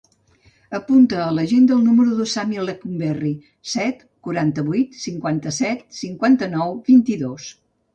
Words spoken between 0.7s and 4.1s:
Apunta a l'agenda el número del Sami Lecumberri: set,